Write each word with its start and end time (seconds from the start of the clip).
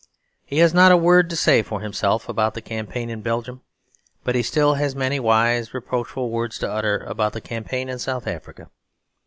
He 0.43 0.57
has 0.57 0.73
not 0.73 0.91
a 0.91 0.97
word 0.97 1.29
to 1.29 1.35
say 1.35 1.61
for 1.61 1.79
himself 1.81 2.27
about 2.27 2.55
the 2.55 2.61
campaign 2.63 3.07
in 3.11 3.21
Belgium, 3.21 3.61
but 4.23 4.33
he 4.33 4.41
still 4.41 4.73
has 4.73 4.95
many 4.95 5.19
wise, 5.19 5.75
reproachful 5.75 6.31
words 6.31 6.57
to 6.57 6.71
utter 6.71 6.97
about 7.03 7.33
the 7.33 7.39
campaign 7.39 7.87
in 7.87 7.99
South 7.99 8.25
Africa. 8.25 8.71